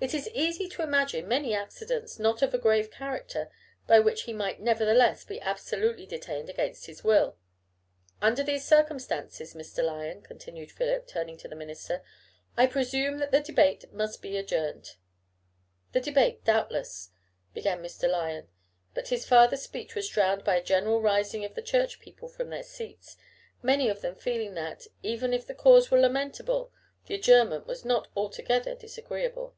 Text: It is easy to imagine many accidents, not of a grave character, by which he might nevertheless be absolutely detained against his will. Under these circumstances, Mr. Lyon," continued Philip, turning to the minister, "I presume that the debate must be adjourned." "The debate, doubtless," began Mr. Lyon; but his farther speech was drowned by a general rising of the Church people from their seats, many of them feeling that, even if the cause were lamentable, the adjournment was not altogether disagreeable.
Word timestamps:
It 0.00 0.14
is 0.14 0.28
easy 0.28 0.68
to 0.68 0.82
imagine 0.82 1.26
many 1.26 1.52
accidents, 1.52 2.20
not 2.20 2.40
of 2.40 2.54
a 2.54 2.58
grave 2.58 2.88
character, 2.88 3.50
by 3.88 3.98
which 3.98 4.22
he 4.22 4.32
might 4.32 4.60
nevertheless 4.60 5.24
be 5.24 5.40
absolutely 5.40 6.06
detained 6.06 6.48
against 6.48 6.86
his 6.86 7.02
will. 7.02 7.36
Under 8.22 8.44
these 8.44 8.64
circumstances, 8.64 9.54
Mr. 9.54 9.82
Lyon," 9.82 10.22
continued 10.22 10.70
Philip, 10.70 11.08
turning 11.08 11.36
to 11.38 11.48
the 11.48 11.56
minister, 11.56 12.04
"I 12.56 12.68
presume 12.68 13.18
that 13.18 13.32
the 13.32 13.40
debate 13.40 13.92
must 13.92 14.22
be 14.22 14.36
adjourned." 14.36 14.94
"The 15.90 16.00
debate, 16.00 16.44
doubtless," 16.44 17.10
began 17.52 17.82
Mr. 17.82 18.08
Lyon; 18.08 18.46
but 18.94 19.08
his 19.08 19.26
farther 19.26 19.56
speech 19.56 19.96
was 19.96 20.08
drowned 20.08 20.44
by 20.44 20.54
a 20.54 20.62
general 20.62 21.00
rising 21.02 21.44
of 21.44 21.54
the 21.56 21.60
Church 21.60 21.98
people 21.98 22.28
from 22.28 22.50
their 22.50 22.62
seats, 22.62 23.16
many 23.62 23.88
of 23.88 24.00
them 24.00 24.14
feeling 24.14 24.54
that, 24.54 24.86
even 25.02 25.34
if 25.34 25.44
the 25.44 25.56
cause 25.56 25.90
were 25.90 25.98
lamentable, 25.98 26.70
the 27.06 27.16
adjournment 27.16 27.66
was 27.66 27.84
not 27.84 28.06
altogether 28.14 28.76
disagreeable. 28.76 29.56